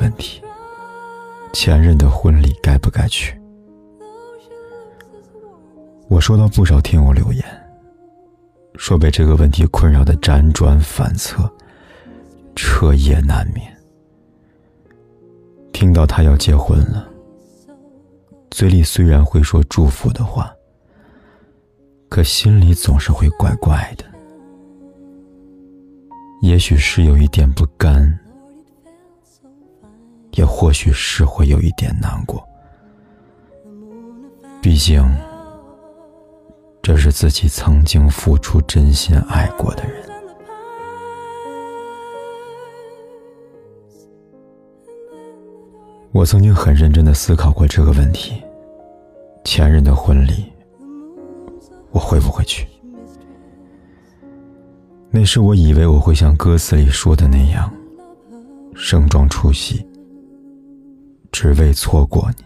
[0.00, 0.42] 问题：
[1.52, 3.38] 前任的婚礼该不该去？
[6.08, 7.44] 我收到不少听友留言，
[8.76, 11.48] 说被这个问题困扰的辗转反侧，
[12.56, 13.70] 彻夜难眠。
[15.72, 17.06] 听到他要结婚了，
[18.50, 20.52] 嘴里虽然会说祝福的话，
[22.08, 24.04] 可心里总是会怪怪的。
[26.42, 28.18] 也许是有一点不甘，
[30.32, 32.46] 也或许是会有一点难过。
[34.62, 35.02] 毕竟，
[36.82, 40.08] 这是自己曾经付出真心爱过的人。
[46.12, 48.42] 我曾经很认真的思考过这个问题：
[49.44, 50.52] 前任的婚礼，
[51.92, 52.66] 我会不会去？
[55.10, 57.72] 那时我以为我会像歌词里说的那样，
[58.74, 59.86] 盛装出席，
[61.32, 62.44] 只为错过你。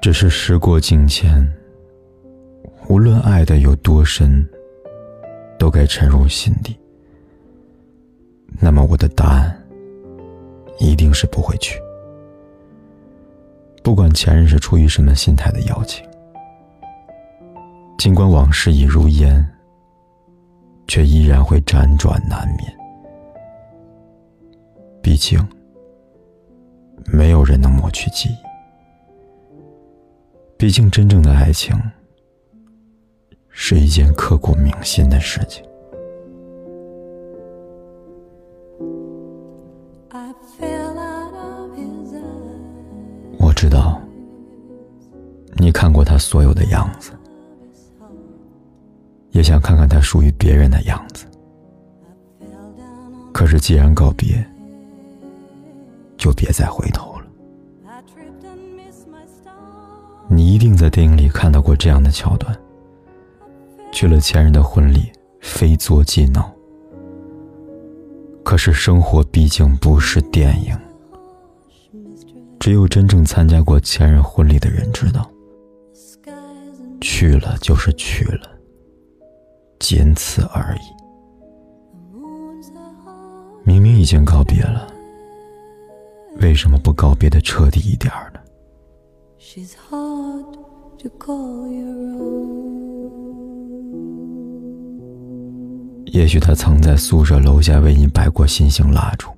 [0.00, 1.50] 只是时过境迁，
[2.88, 4.46] 无论爱的有多深，
[5.58, 6.78] 都该沉入心底。
[8.60, 9.56] 那么我的答案，
[10.78, 11.80] 一定是不会去。
[13.82, 16.06] 不管前任是出于什么心态的邀请，
[17.98, 19.44] 尽管往事已如烟。
[20.86, 22.76] 却依然会辗转难眠。
[25.02, 25.40] 毕竟，
[27.06, 28.36] 没有人能抹去记忆。
[30.56, 31.76] 毕竟，真正的爱情
[33.48, 35.64] 是一件刻骨铭心的事情。
[43.38, 44.00] 我知道，
[45.56, 47.12] 你看过他所有的样子。
[49.30, 51.26] 也想看看他属于别人的样子，
[53.32, 54.46] 可是既然告别，
[56.24, 57.26] 就别再回头了。
[60.26, 62.58] 你一定在电影里看到过这样的桥段：
[63.92, 66.50] 去了前任的婚礼，非作即闹。
[68.42, 70.74] 可是生活毕竟不是电影，
[72.58, 75.30] 只有真正参加过前任婚礼的人知道，
[77.02, 78.48] 去了就是去了。
[79.78, 80.80] 仅此而已。
[83.62, 84.88] 明明已经告别了，
[86.40, 88.40] 为什么不告别的彻底一点呢？
[96.06, 99.28] 也许他曾在宿舍楼下为你摆过心形蜡烛，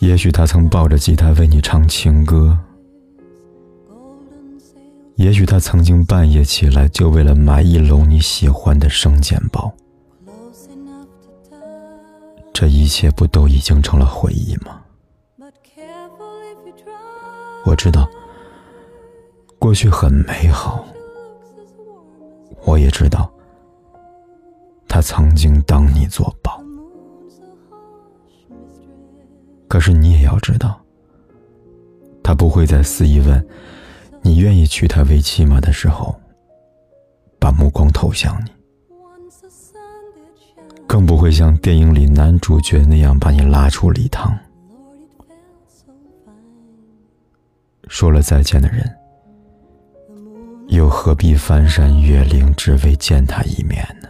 [0.00, 2.58] 也许他曾抱着吉他为你唱情歌。
[5.16, 9.72] 也许他曾经半夜起来，就为了买一笼你喜欢的生煎包。
[12.54, 14.80] 这一切不都已经成了回忆吗？
[17.66, 18.08] 我知道，
[19.58, 20.84] 过去很美好。
[22.64, 23.28] 我也知道，
[24.86, 26.62] 他曾经当你做宝。
[29.66, 30.80] 可是你也要知道，
[32.22, 33.44] 他不会在肆意问。
[34.22, 35.60] 你愿意娶她为妻吗？
[35.60, 36.14] 的时候，
[37.38, 38.50] 把目光投向你，
[41.04, 44.36] 不会像电影里男主角那样把你拉出礼堂。
[47.88, 48.88] 说了再见的人，
[50.68, 54.08] 又何必翻山越岭只为见他一面呢？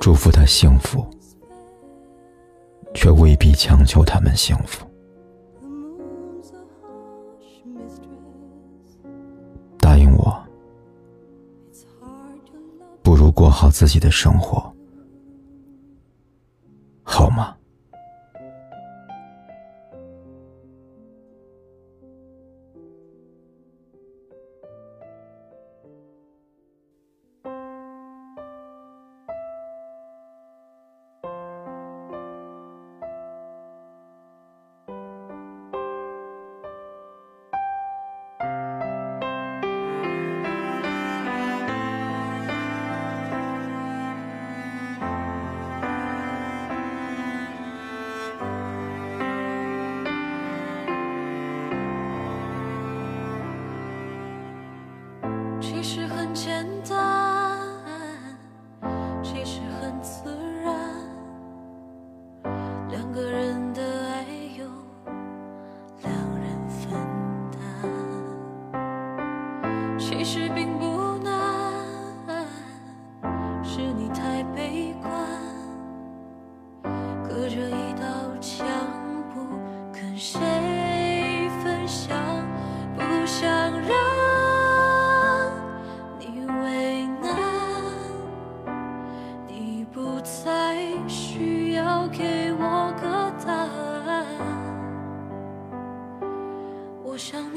[0.00, 1.06] 祝福他幸福。
[2.94, 4.86] 却未必强求他们幸福。
[13.42, 14.71] 过好自己的生活，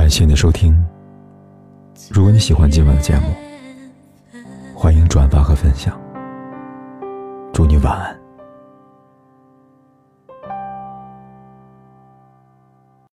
[0.00, 0.74] 感谢你的收听。
[2.08, 3.34] 如果你喜欢今晚的节目，
[4.74, 5.94] 欢迎转发和分享。
[7.52, 8.19] 祝你晚安。